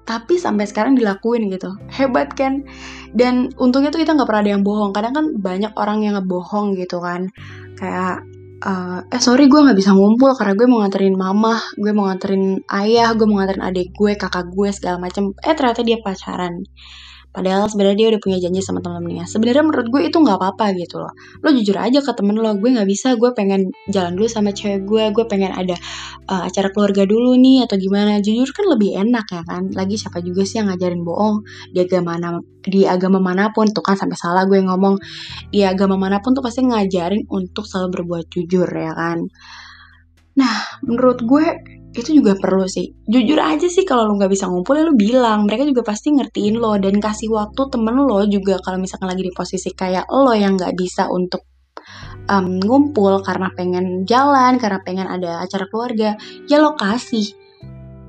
Tapi 0.03 0.35
sampai 0.35 0.67
sekarang 0.67 0.99
dilakuin 0.99 1.47
gitu. 1.47 1.71
Hebat 1.87 2.35
kan? 2.35 2.67
Dan 3.15 3.55
untungnya 3.55 3.87
tuh 3.87 4.03
kita 4.03 4.15
nggak 4.19 4.27
pernah 4.27 4.43
ada 4.43 4.51
yang 4.51 4.63
bohong. 4.67 4.91
Kadang 4.91 5.15
kan 5.15 5.25
banyak 5.39 5.71
orang 5.79 6.03
yang 6.03 6.19
ngebohong 6.19 6.75
gitu 6.75 6.99
kan. 6.99 7.31
Kayak 7.79 8.27
uh, 8.63 8.99
eh 9.07 9.21
sorry 9.23 9.47
gue 9.47 9.59
nggak 9.59 9.79
bisa 9.79 9.95
ngumpul 9.95 10.35
karena 10.35 10.53
gue 10.59 10.67
mau 10.67 10.79
nganterin 10.83 11.15
mama, 11.15 11.59
gue 11.79 11.91
mau 11.95 12.11
nganterin 12.11 12.63
ayah, 12.71 13.15
gue 13.15 13.25
mau 13.27 13.39
nganterin 13.39 13.63
adik 13.63 13.95
gue, 13.95 14.11
kakak 14.19 14.51
gue 14.51 14.69
segala 14.75 14.97
macam. 14.99 15.31
Eh 15.43 15.53
ternyata 15.55 15.81
dia 15.87 15.97
pacaran. 16.03 16.67
Padahal 17.37 17.69
sebenarnya 17.69 17.97
dia 18.01 18.07
udah 18.17 18.21
punya 18.25 18.37
janji 18.41 18.65
sama 18.65 18.81
temen-temennya. 18.81 19.29
Sebenarnya 19.29 19.61
menurut 19.61 19.87
gue 19.93 20.01
itu 20.09 20.17
nggak 20.17 20.37
apa-apa 20.41 20.73
gitu 20.73 20.97
loh. 20.97 21.13
Lo 21.45 21.53
jujur 21.53 21.77
aja 21.77 22.01
ke 22.01 22.11
temen 22.17 22.33
lo, 22.33 22.49
gue 22.57 22.69
nggak 22.73 22.89
bisa, 22.89 23.13
gue 23.13 23.29
pengen 23.37 23.69
jalan 23.93 24.17
dulu 24.17 24.25
sama 24.25 24.49
cewek 24.57 24.89
gue, 24.89 25.13
gue 25.13 25.25
pengen 25.29 25.53
ada 25.53 25.77
uh, 26.33 26.49
acara 26.49 26.73
keluarga 26.73 27.05
dulu 27.05 27.37
nih 27.37 27.69
atau 27.69 27.77
gimana. 27.77 28.17
Jujur 28.25 28.49
kan 28.57 28.65
lebih 28.65 28.97
enak 28.97 29.29
ya 29.29 29.45
kan. 29.45 29.69
Lagi 29.69 30.01
siapa 30.01 30.25
juga 30.25 30.49
sih 30.49 30.57
yang 30.65 30.73
ngajarin 30.73 31.05
bohong 31.05 31.45
di 31.69 31.85
agama 31.85 32.17
mana 32.17 32.41
di 32.65 32.81
agama 32.89 33.21
mana 33.21 33.53
pun 33.53 33.69
tuh 33.69 33.85
kan 33.85 33.93
sampai 33.93 34.17
salah 34.17 34.49
gue 34.49 34.57
ngomong 34.57 34.97
di 35.53 35.61
agama 35.61 35.93
mana 35.93 36.17
pun 36.25 36.33
tuh 36.33 36.41
pasti 36.41 36.65
ngajarin 36.65 37.29
untuk 37.29 37.69
selalu 37.69 38.01
berbuat 38.01 38.25
jujur 38.33 38.65
ya 38.65 38.97
kan. 38.97 39.29
Nah, 40.41 40.81
menurut 40.81 41.21
gue 41.21 41.76
itu 41.97 42.21
juga 42.21 42.37
perlu 42.37 42.69
sih. 42.69 42.93
Jujur 43.09 43.41
aja 43.41 43.65
sih 43.65 43.81
kalau 43.81 44.05
lo 44.05 44.13
nggak 44.21 44.29
bisa 44.29 44.45
ngumpul 44.45 44.77
ya 44.77 44.85
lo 44.85 44.93
bilang. 44.93 45.49
Mereka 45.49 45.65
juga 45.65 45.81
pasti 45.81 46.13
ngertiin 46.13 46.61
lo 46.61 46.77
dan 46.77 47.01
kasih 47.01 47.33
waktu 47.33 47.61
temen 47.73 47.97
lo 47.97 48.21
juga 48.29 48.61
kalau 48.61 48.77
misalkan 48.77 49.09
lagi 49.09 49.25
di 49.25 49.33
posisi 49.33 49.73
kayak 49.73 50.05
lo 50.13 50.31
yang 50.37 50.55
nggak 50.55 50.77
bisa 50.77 51.09
untuk 51.09 51.41
um, 52.29 52.61
ngumpul 52.61 53.19
karena 53.25 53.49
pengen 53.55 54.05
jalan, 54.05 54.61
karena 54.61 54.79
pengen 54.85 55.07
ada 55.09 55.41
acara 55.41 55.65
keluarga, 55.67 56.15
ya 56.45 56.57
lo 56.61 56.77
kasih 56.77 57.33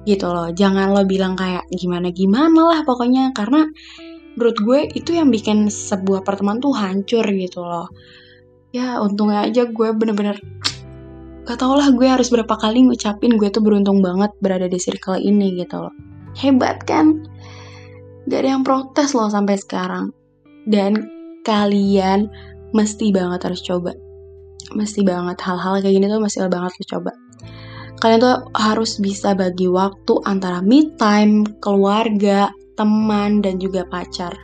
gitu 0.04 0.26
loh. 0.28 0.52
Jangan 0.52 0.92
lo 0.92 1.02
bilang 1.08 1.36
kayak 1.36 1.68
gimana-gimana 1.72 2.60
lah 2.60 2.80
pokoknya 2.84 3.32
karena 3.32 3.68
menurut 4.38 4.56
gue 4.62 4.80
itu 4.94 5.18
yang 5.18 5.28
bikin 5.34 5.66
sebuah 5.66 6.22
pertemanan 6.22 6.62
tuh 6.62 6.74
hancur 6.76 7.24
gitu 7.26 7.64
loh. 7.64 7.90
Ya 8.70 9.00
untungnya 9.00 9.48
aja 9.48 9.64
gue 9.64 9.88
bener-bener 9.96 10.38
gak 11.48 11.64
tau 11.64 11.72
lah 11.72 11.88
gue 11.96 12.04
harus 12.04 12.28
berapa 12.28 12.60
kali 12.60 12.84
ngucapin 12.84 13.40
gue 13.40 13.48
tuh 13.48 13.64
beruntung 13.64 14.04
banget 14.04 14.28
berada 14.44 14.68
di 14.68 14.76
circle 14.76 15.16
ini 15.16 15.56
gitu 15.56 15.80
loh. 15.80 15.94
Hebat 16.36 16.84
kan? 16.84 17.24
Gak 18.28 18.44
ada 18.44 18.48
yang 18.52 18.64
protes 18.68 19.16
loh 19.16 19.32
sampai 19.32 19.56
sekarang. 19.56 20.12
Dan 20.68 21.08
kalian 21.48 22.28
mesti 22.76 23.08
banget 23.16 23.48
harus 23.48 23.64
coba. 23.64 23.96
Mesti 24.76 25.00
banget 25.00 25.40
hal-hal 25.40 25.80
kayak 25.80 25.96
gini 25.96 26.06
tuh 26.12 26.20
mesti 26.20 26.44
banget 26.44 26.68
harus 26.76 26.90
coba. 26.92 27.12
Kalian 27.96 28.20
tuh 28.20 28.38
harus 28.52 29.00
bisa 29.00 29.32
bagi 29.32 29.72
waktu 29.72 30.20
antara 30.28 30.60
me 30.60 30.92
time, 31.00 31.48
keluarga, 31.64 32.52
teman, 32.76 33.40
dan 33.40 33.56
juga 33.56 33.88
pacar. 33.88 34.36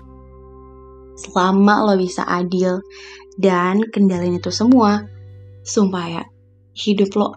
Selama 1.20 1.84
lo 1.84 2.00
bisa 2.00 2.24
adil 2.24 2.80
dan 3.36 3.84
kendalin 3.92 4.40
itu 4.40 4.48
semua, 4.48 5.04
sumpah 5.62 6.06
ya, 6.08 6.24
hidup 6.74 7.10
lo 7.14 7.28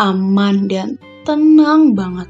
aman 0.00 0.68
dan 0.68 0.96
tenang 1.24 1.92
banget. 1.92 2.28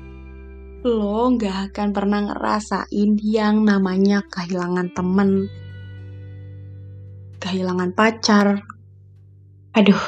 Lo 0.87 1.35
gak 1.35 1.73
akan 1.73 1.89
pernah 1.91 2.21
ngerasain 2.31 3.11
yang 3.23 3.67
namanya 3.67 4.23
kehilangan 4.31 4.95
temen, 4.95 5.51
kehilangan 7.43 7.91
pacar, 7.91 8.63
aduh, 9.75 10.05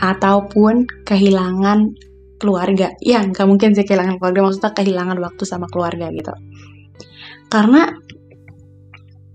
ataupun 0.00 0.88
kehilangan 1.04 1.92
keluarga. 2.40 2.96
Ya, 3.04 3.20
gak 3.28 3.44
mungkin 3.44 3.76
sih 3.76 3.84
kehilangan 3.84 4.16
keluarga, 4.16 4.48
maksudnya 4.48 4.72
kehilangan 4.72 5.18
waktu 5.20 5.44
sama 5.44 5.68
keluarga 5.68 6.08
gitu. 6.16 6.32
Karena 7.52 7.92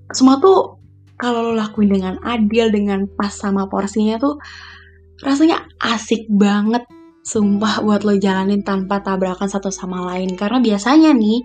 semua 0.10 0.42
tuh 0.42 0.82
kalau 1.16 1.52
lo 1.52 1.54
lakuin 1.54 1.94
dengan 1.94 2.16
adil, 2.26 2.74
dengan 2.74 3.06
pas 3.06 3.32
sama 3.32 3.70
porsinya 3.70 4.18
tuh 4.18 4.42
rasanya 5.24 5.64
asik 5.80 6.28
banget 6.28 6.84
sumpah 7.26 7.82
buat 7.82 8.06
lo 8.06 8.14
jalanin 8.22 8.62
tanpa 8.62 9.02
tabrakan 9.02 9.50
satu 9.50 9.74
sama 9.74 10.06
lain. 10.14 10.38
Karena 10.38 10.62
biasanya 10.62 11.12
nih 11.16 11.42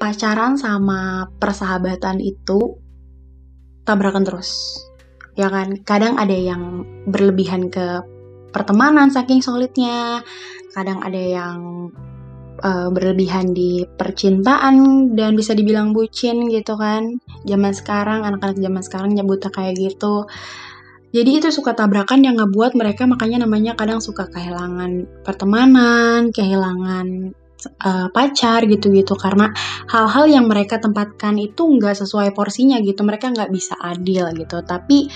pacaran 0.00 0.56
sama 0.56 1.28
persahabatan 1.36 2.18
itu 2.18 2.80
tabrakan 3.84 4.24
terus. 4.24 4.78
Ya 5.36 5.52
kan? 5.52 5.76
Kadang 5.84 6.16
ada 6.16 6.32
yang 6.32 6.84
berlebihan 7.08 7.68
ke 7.68 8.00
pertemanan 8.50 9.12
saking 9.12 9.44
solidnya. 9.44 10.24
Kadang 10.72 11.04
ada 11.04 11.20
yang 11.20 11.92
uh, 12.64 12.88
berlebihan 12.88 13.52
di 13.52 13.84
percintaan 13.84 15.12
dan 15.12 15.36
bisa 15.36 15.52
dibilang 15.52 15.92
bucin 15.92 16.48
gitu 16.48 16.80
kan. 16.80 17.20
Zaman 17.44 17.72
sekarang 17.76 18.24
anak-anak 18.24 18.56
zaman 18.56 18.82
sekarang 18.84 19.10
nyebutnya 19.12 19.52
kayak 19.52 19.76
gitu 19.76 20.24
jadi 21.12 21.44
itu 21.44 21.52
suka 21.52 21.76
tabrakan 21.76 22.24
yang 22.24 22.40
ngebuat 22.40 22.72
mereka 22.72 23.04
makanya 23.04 23.44
namanya 23.44 23.76
kadang 23.76 24.00
suka 24.00 24.32
kehilangan 24.32 25.20
pertemanan, 25.20 26.32
kehilangan 26.32 27.36
uh, 27.84 28.08
pacar 28.08 28.64
gitu-gitu. 28.64 29.12
Karena 29.20 29.52
hal-hal 29.92 30.24
yang 30.32 30.48
mereka 30.48 30.80
tempatkan 30.80 31.36
itu 31.36 31.68
nggak 31.68 32.00
sesuai 32.00 32.32
porsinya 32.32 32.80
gitu. 32.80 33.04
Mereka 33.04 33.28
nggak 33.28 33.52
bisa 33.52 33.76
adil 33.76 34.32
gitu. 34.32 34.64
Tapi 34.64 35.12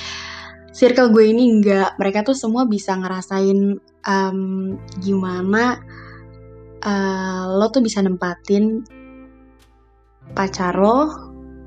circle 0.77 1.09
gue 1.17 1.33
ini 1.33 1.65
nggak. 1.65 1.97
Mereka 1.97 2.29
tuh 2.29 2.37
semua 2.37 2.69
bisa 2.69 2.93
ngerasain 2.93 3.81
um, 4.05 4.39
gimana 5.01 5.81
uh, 6.85 7.57
lo 7.57 7.73
tuh 7.73 7.81
bisa 7.81 8.05
nempatin 8.05 8.85
pacar 10.37 10.77
lo 10.77 11.09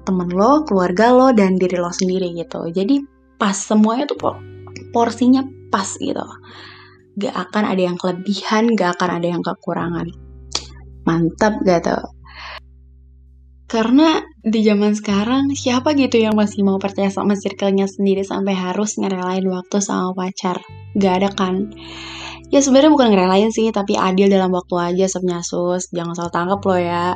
temen 0.05 0.29
lo 0.29 0.61
keluarga 0.69 1.09
lo 1.17 1.33
dan 1.33 1.57
diri 1.57 1.81
lo 1.81 1.89
sendiri 1.89 2.29
gitu. 2.37 2.69
Jadi 2.69 3.18
pas 3.39 3.55
semuanya 3.55 4.05
tuh 4.05 4.19
porsinya 4.91 5.41
pas 5.71 5.87
gitu 5.97 6.27
gak 7.19 7.35
akan 7.49 7.63
ada 7.71 7.81
yang 7.81 7.97
kelebihan 7.97 8.75
gak 8.75 8.99
akan 8.99 9.09
ada 9.23 9.27
yang 9.31 9.41
kekurangan 9.41 10.07
mantap 11.07 11.57
gak 11.63 11.87
tuh 11.87 12.03
karena 13.69 14.25
di 14.41 14.65
zaman 14.65 14.97
sekarang 14.97 15.53
siapa 15.53 15.93
gitu 15.93 16.17
yang 16.17 16.33
masih 16.33 16.65
mau 16.65 16.81
percaya 16.81 17.13
sama 17.13 17.37
circle-nya 17.37 17.85
sendiri 17.85 18.25
sampai 18.25 18.57
harus 18.57 18.97
ngerelain 18.97 19.45
waktu 19.45 19.77
sama 19.77 20.17
pacar? 20.17 20.57
Gak 20.97 21.13
ada 21.21 21.29
kan? 21.29 21.69
Ya 22.49 22.65
sebenarnya 22.65 22.89
bukan 22.89 23.13
ngerelain 23.13 23.53
sih, 23.53 23.69
tapi 23.69 23.93
adil 23.93 24.25
dalam 24.25 24.49
waktu 24.49 24.73
aja 24.73 25.05
sus. 25.45 25.85
Jangan 25.93 26.17
salah 26.17 26.33
tangkap 26.33 26.65
lo 26.65 26.81
ya. 26.81 27.13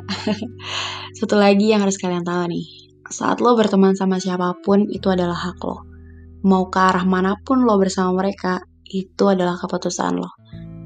Satu 1.18 1.42
lagi 1.42 1.74
yang 1.74 1.82
harus 1.82 1.98
kalian 1.98 2.22
tahu 2.22 2.46
nih. 2.54 2.94
Saat 3.10 3.42
lo 3.42 3.58
berteman 3.58 3.98
sama 3.98 4.22
siapa 4.22 4.54
pun, 4.62 4.86
itu 4.94 5.10
adalah 5.10 5.34
hak 5.34 5.58
lo. 5.66 5.93
Mau 6.44 6.68
ke 6.68 6.80
arah 6.80 7.08
mana 7.08 7.40
pun 7.40 7.64
lo 7.64 7.80
bersama 7.80 8.20
mereka, 8.20 8.60
itu 8.84 9.24
adalah 9.32 9.56
keputusan 9.56 10.20
lo. 10.20 10.36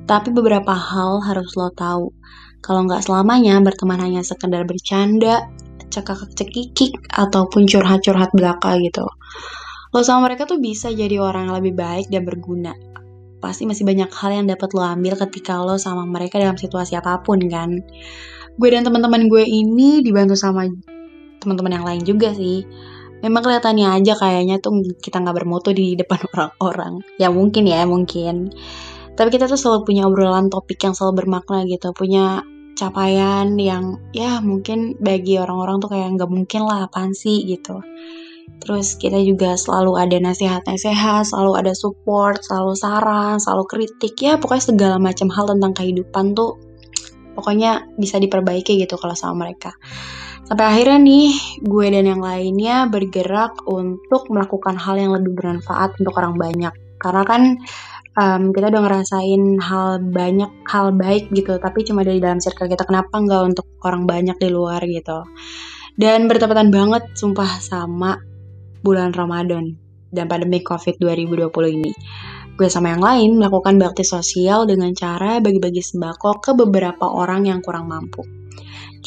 Tapi 0.07 0.29
beberapa 0.31 0.71
hal 0.71 1.19
harus 1.25 1.57
lo 1.57 1.73
tahu. 1.73 2.13
Kalau 2.61 2.85
nggak 2.85 3.05
selamanya 3.05 3.59
berteman 3.59 3.99
hanya 3.99 4.21
sekedar 4.21 4.63
bercanda, 4.63 5.49
cekak 5.89 6.31
cekikik 6.37 6.93
ataupun 7.09 7.65
curhat-curhat 7.65 8.31
belaka 8.37 8.77
gitu. 8.79 9.03
Lo 9.91 9.99
sama 10.03 10.29
mereka 10.29 10.45
tuh 10.45 10.61
bisa 10.61 10.93
jadi 10.93 11.17
orang 11.19 11.49
yang 11.51 11.55
lebih 11.59 11.73
baik 11.73 12.07
dan 12.13 12.23
berguna. 12.27 12.75
Pasti 13.37 13.69
masih 13.69 13.85
banyak 13.85 14.09
hal 14.09 14.31
yang 14.33 14.45
dapat 14.49 14.73
lo 14.73 14.81
ambil 14.83 15.13
ketika 15.27 15.61
lo 15.61 15.77
sama 15.77 16.03
mereka 16.05 16.41
dalam 16.41 16.57
situasi 16.57 16.97
apa 16.97 17.21
pun 17.21 17.41
kan. 17.47 17.81
Gue 18.57 18.69
dan 18.73 18.85
teman-teman 18.85 19.29
gue 19.29 19.45
ini 19.45 20.01
dibantu 20.01 20.33
sama 20.33 20.65
teman-teman 21.41 21.77
yang 21.77 21.85
lain 21.85 22.01
juga 22.03 22.33
sih. 22.33 22.65
Memang 23.25 23.41
kelihatannya 23.41 23.97
aja 23.97 24.13
kayaknya 24.13 24.61
tuh 24.61 24.83
kita 25.01 25.21
nggak 25.21 25.37
bermutu 25.43 25.73
di 25.73 25.97
depan 25.97 26.21
orang-orang. 26.33 27.01
Ya 27.17 27.33
mungkin 27.33 27.65
ya, 27.65 27.85
mungkin. 27.89 28.53
Tapi 29.17 29.29
kita 29.33 29.49
tuh 29.49 29.57
selalu 29.57 29.89
punya 29.89 30.05
obrolan 30.05 30.53
topik 30.53 30.77
yang 30.85 30.93
selalu 30.93 31.25
bermakna 31.25 31.65
gitu. 31.65 31.89
Punya 31.97 32.45
capaian 32.77 33.57
yang 33.57 33.97
ya 34.13 34.37
mungkin 34.37 34.93
bagi 35.01 35.41
orang-orang 35.41 35.81
tuh 35.81 35.89
kayak 35.89 36.13
nggak 36.13 36.29
mungkin 36.29 36.61
lah 36.69 36.85
apaan 36.85 37.17
sih 37.17 37.41
gitu. 37.49 37.81
Terus 38.61 38.95
kita 38.95 39.17
juga 39.21 39.57
selalu 39.57 39.97
ada 39.97 40.17
nasihat-nasihat, 40.21 41.27
selalu 41.27 41.51
ada 41.57 41.73
support, 41.73 42.41
selalu 42.45 42.73
saran, 42.77 43.41
selalu 43.41 43.65
kritik. 43.65 44.13
Ya 44.21 44.37
pokoknya 44.37 44.63
segala 44.71 44.95
macam 45.01 45.27
hal 45.33 45.45
tentang 45.49 45.73
kehidupan 45.73 46.37
tuh 46.37 46.61
pokoknya 47.37 47.85
bisa 48.01 48.17
diperbaiki 48.17 48.81
gitu 48.81 48.97
kalau 48.97 49.13
sama 49.13 49.45
mereka. 49.45 49.73
Sampai 50.47 50.63
akhirnya 50.63 50.95
nih, 51.03 51.59
gue 51.59 51.85
dan 51.91 52.07
yang 52.07 52.23
lainnya 52.23 52.87
bergerak 52.87 53.67
untuk 53.67 54.31
melakukan 54.31 54.79
hal 54.79 54.95
yang 54.95 55.11
lebih 55.11 55.35
bermanfaat 55.35 55.99
untuk 55.99 56.15
orang 56.15 56.39
banyak. 56.39 56.71
Karena 56.95 57.27
kan 57.27 57.59
um, 58.15 58.55
kita 58.55 58.71
udah 58.71 58.81
ngerasain 58.87 59.43
hal 59.59 59.99
banyak 60.07 60.47
hal 60.71 60.95
baik 60.95 61.35
gitu. 61.35 61.59
Tapi 61.59 61.83
cuma 61.83 62.07
dari 62.07 62.23
dalam 62.23 62.39
circle 62.39 62.71
kita 62.71 62.87
kenapa 62.87 63.19
nggak 63.19 63.43
untuk 63.43 63.67
orang 63.83 64.07
banyak 64.07 64.39
di 64.39 64.47
luar 64.47 64.79
gitu? 64.87 65.27
Dan 65.99 66.31
bertepatan 66.31 66.71
banget 66.71 67.11
sumpah 67.19 67.59
sama 67.59 68.15
bulan 68.79 69.11
Ramadan 69.11 69.75
dan 70.15 70.31
pandemi 70.31 70.63
COVID 70.63 70.95
2020 70.95 71.75
ini. 71.75 71.91
Gue 72.55 72.71
sama 72.71 72.95
yang 72.95 73.03
lain 73.03 73.35
melakukan 73.35 73.75
bakti 73.75 74.07
sosial 74.07 74.63
dengan 74.63 74.95
cara 74.95 75.43
bagi-bagi 75.43 75.83
sembako 75.83 76.39
ke 76.39 76.55
beberapa 76.55 77.03
orang 77.03 77.51
yang 77.51 77.59
kurang 77.59 77.91
mampu 77.91 78.46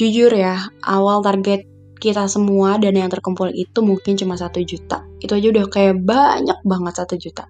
jujur 0.01 0.33
ya 0.33 0.57
awal 0.89 1.21
target 1.21 1.69
kita 2.01 2.25
semua 2.33 2.81
dan 2.81 2.97
yang 2.97 3.13
terkumpul 3.13 3.53
itu 3.53 3.85
mungkin 3.85 4.17
cuma 4.17 4.33
satu 4.41 4.65
juta. 4.65 5.05
Itu 5.21 5.37
aja 5.37 5.53
udah 5.53 5.67
kayak 5.69 6.01
banyak 6.01 6.59
banget 6.65 6.97
satu 6.97 7.21
juta. 7.21 7.45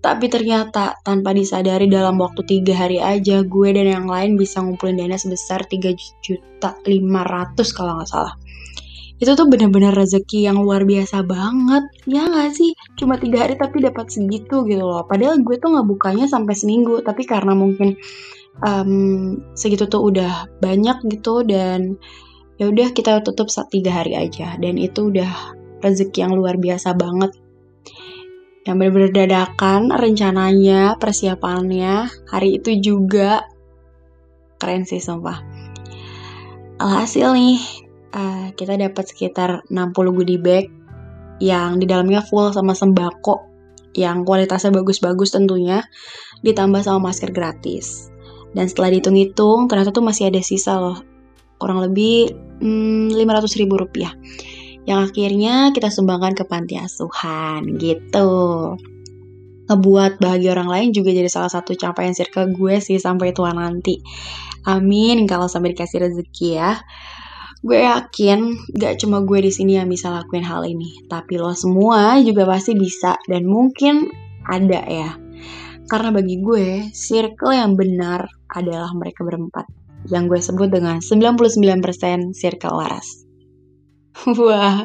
Tapi 0.00 0.32
ternyata 0.32 0.96
tanpa 1.04 1.36
disadari 1.36 1.92
dalam 1.92 2.16
waktu 2.16 2.40
tiga 2.48 2.72
hari 2.72 2.98
aja 3.04 3.44
gue 3.44 3.68
dan 3.76 3.84
yang 3.84 4.06
lain 4.08 4.40
bisa 4.40 4.64
ngumpulin 4.64 4.96
dana 4.96 5.20
sebesar 5.20 5.68
3 5.68 5.92
juta 6.24 6.72
500 6.88 7.76
kalau 7.76 8.00
nggak 8.00 8.08
salah. 8.08 8.34
Itu 9.22 9.38
tuh 9.38 9.46
bener-bener 9.46 9.94
rezeki 9.94 10.50
yang 10.50 10.58
luar 10.58 10.82
biasa 10.82 11.22
banget. 11.22 11.84
Ya 12.10 12.26
nggak 12.26 12.58
sih? 12.58 12.74
Cuma 12.98 13.20
tiga 13.20 13.46
hari 13.46 13.54
tapi 13.54 13.78
dapat 13.84 14.10
segitu 14.10 14.66
gitu 14.66 14.82
loh. 14.82 15.04
Padahal 15.06 15.38
gue 15.44 15.60
tuh 15.62 15.68
nggak 15.68 15.86
bukanya 15.86 16.26
sampai 16.26 16.58
seminggu. 16.58 17.04
Tapi 17.06 17.22
karena 17.22 17.54
mungkin 17.54 17.94
um, 18.60 19.40
segitu 19.56 19.88
tuh 19.88 20.12
udah 20.12 20.50
banyak 20.60 21.00
gitu 21.08 21.46
dan 21.46 21.96
ya 22.60 22.68
udah 22.68 22.92
kita 22.92 23.24
tutup 23.24 23.48
saat 23.48 23.72
tiga 23.72 23.96
hari 24.04 24.18
aja 24.18 24.60
dan 24.60 24.76
itu 24.76 25.08
udah 25.08 25.56
rezeki 25.80 26.28
yang 26.28 26.32
luar 26.36 26.60
biasa 26.60 26.92
banget. 26.92 27.32
Yang 28.62 28.76
benar-benar 28.78 29.10
dadakan 29.10 29.90
rencananya 29.90 30.94
persiapannya 31.00 32.06
hari 32.30 32.62
itu 32.62 32.78
juga 32.78 33.42
keren 34.62 34.86
sih 34.86 35.02
sumpah. 35.02 35.42
Alhasil 36.78 37.34
nih 37.34 37.58
uh, 38.14 38.46
kita 38.54 38.78
dapat 38.78 39.04
sekitar 39.10 39.66
60 39.66 40.14
goodie 40.14 40.38
bag 40.38 40.70
yang 41.42 41.82
di 41.82 41.90
dalamnya 41.90 42.22
full 42.22 42.54
sama 42.54 42.70
sembako 42.70 43.50
yang 43.98 44.22
kualitasnya 44.22 44.70
bagus-bagus 44.70 45.34
tentunya 45.34 45.82
ditambah 46.46 46.80
sama 46.86 47.10
masker 47.10 47.34
gratis 47.34 48.11
dan 48.52 48.68
setelah 48.68 48.92
dihitung-hitung 48.92 49.68
ternyata 49.68 49.92
tuh 49.92 50.04
masih 50.04 50.28
ada 50.28 50.40
sisa 50.44 50.76
loh. 50.76 51.00
Kurang 51.56 51.80
lebih 51.80 52.32
hmm, 52.60 53.14
500 53.16 53.60
ribu 53.60 53.80
rupiah. 53.80 54.12
Yang 54.82 55.14
akhirnya 55.14 55.70
kita 55.70 55.94
sumbangkan 55.94 56.34
ke 56.34 56.44
panti 56.44 56.74
asuhan 56.76 57.78
gitu. 57.78 58.74
Ngebuat 59.70 60.18
bahagia 60.18 60.58
orang 60.58 60.68
lain 60.68 60.88
juga 60.90 61.14
jadi 61.14 61.30
salah 61.30 61.48
satu 61.48 61.78
capaian 61.78 62.12
circle 62.12 62.50
gue 62.50 62.82
sih 62.82 62.98
sampai 62.98 63.30
tua 63.30 63.54
nanti. 63.54 64.02
Amin 64.66 65.24
kalau 65.30 65.46
sampai 65.46 65.72
dikasih 65.72 66.02
rezeki 66.02 66.48
ya. 66.58 66.82
Gue 67.62 67.86
yakin 67.86 68.58
gak 68.74 68.98
cuma 68.98 69.22
gue 69.22 69.38
di 69.38 69.54
sini 69.54 69.78
yang 69.78 69.86
bisa 69.86 70.10
lakuin 70.10 70.42
hal 70.42 70.66
ini 70.66 71.06
tapi 71.06 71.38
lo 71.38 71.54
semua 71.54 72.18
juga 72.18 72.42
pasti 72.42 72.74
bisa 72.74 73.14
dan 73.30 73.46
mungkin 73.46 74.10
ada 74.50 74.82
ya. 74.82 75.14
Karena 75.86 76.10
bagi 76.10 76.42
gue 76.42 76.90
circle 76.90 77.54
yang 77.54 77.78
benar 77.78 78.26
adalah 78.52 78.92
mereka 78.94 79.24
berempat 79.24 79.66
yang 80.10 80.26
gue 80.26 80.38
sebut 80.38 80.68
dengan 80.68 80.98
99% 80.98 82.34
circle 82.34 82.74
waras. 82.74 83.22
Wah, 84.38 84.84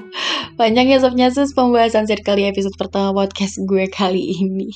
panjang 0.55 0.87
ya 0.87 0.99
Sob 1.03 1.13
pembahasan 1.51 2.07
circle 2.07 2.39
di 2.39 2.47
episode 2.47 2.75
pertama 2.79 3.11
podcast 3.11 3.59
gue 3.67 3.91
kali 3.91 4.39
ini. 4.39 4.71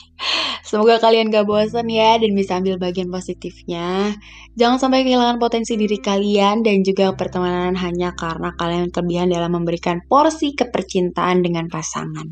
Semoga 0.61 1.01
kalian 1.01 1.33
gak 1.33 1.49
bosan 1.49 1.89
ya 1.89 2.21
dan 2.21 2.31
bisa 2.37 2.61
ambil 2.61 2.77
bagian 2.77 3.09
positifnya. 3.09 4.13
Jangan 4.55 4.77
sampai 4.77 5.07
kehilangan 5.07 5.41
potensi 5.41 5.73
diri 5.79 5.97
kalian 5.97 6.61
dan 6.61 6.85
juga 6.85 7.15
pertemanan 7.17 7.73
hanya 7.79 8.13
karena 8.13 8.53
kalian 8.55 8.93
kelebihan 8.93 9.33
dalam 9.33 9.57
memberikan 9.57 10.03
porsi 10.05 10.53
kepercintaan 10.53 11.41
dengan 11.41 11.71
pasangan. 11.71 12.27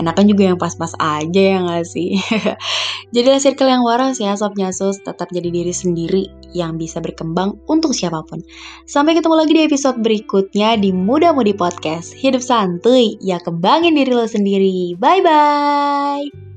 Enakan 0.00 0.26
juga 0.26 0.50
yang 0.50 0.58
pas-pas 0.58 0.92
aja 0.98 1.40
ya 1.40 1.58
gak 1.62 1.86
sih? 1.86 2.18
Jadilah 3.14 3.40
circle 3.40 3.70
yang 3.70 3.86
waras 3.86 4.20
ya 4.20 4.34
Sob 4.34 4.58
Nyasus, 4.58 5.00
tetap 5.00 5.30
jadi 5.32 5.48
diri 5.48 5.72
sendiri 5.72 6.28
yang 6.52 6.76
bisa 6.76 6.98
berkembang 7.00 7.56
untuk 7.70 7.94
siapa 7.96 8.20
pun. 8.26 8.42
Sampai 8.84 9.16
ketemu 9.16 9.34
lagi 9.36 9.52
di 9.54 9.62
episode 9.64 10.00
berikutnya 10.00 10.76
di 10.76 10.92
Muda 10.92 11.32
Mudi 11.32 11.54
Podcast. 11.56 12.12
Hidup 12.16 12.44
santuy, 12.44 13.16
ya 13.24 13.40
kembangin 13.40 13.96
diri 13.96 14.12
lo 14.12 14.26
sendiri. 14.28 14.96
Bye-bye! 15.00 16.47